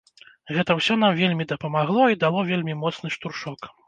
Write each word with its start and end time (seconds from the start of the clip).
Гэта 0.55 0.75
ўсё 0.77 0.95
нам 1.01 1.11
вельмі 1.19 1.45
дапамагло 1.51 2.07
і 2.13 2.17
дало 2.23 2.39
вельмі 2.49 2.75
моцны 2.81 3.13
штуршок. 3.17 3.69